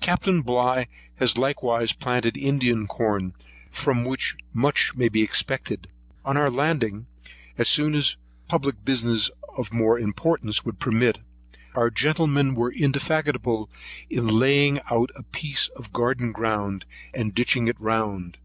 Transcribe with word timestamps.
Captain 0.00 0.42
Bligh 0.42 0.86
has 1.18 1.38
likewise 1.38 1.92
planted 1.92 2.36
Indian 2.36 2.88
corn, 2.88 3.32
from 3.70 4.04
which 4.04 4.34
much 4.52 4.96
may 4.96 5.08
be 5.08 5.22
expected. 5.22 5.86
On 6.24 6.36
our 6.36 6.50
landing, 6.50 7.06
as 7.56 7.68
soon 7.68 7.94
as 7.94 8.16
public 8.48 8.84
business 8.84 9.30
of 9.56 9.72
more 9.72 10.00
importance 10.00 10.64
would 10.64 10.80
permit, 10.80 11.20
our 11.76 11.90
gentlemen 11.90 12.56
were 12.56 12.72
indefatigable 12.72 13.70
in 14.10 14.26
laying 14.26 14.80
out 14.90 15.10
a 15.14 15.22
piece 15.22 15.68
of 15.76 15.92
garden 15.92 16.32
ground, 16.32 16.84
and 17.14 17.32
ditching 17.32 17.68
it 17.68 17.80
round. 17.80 18.38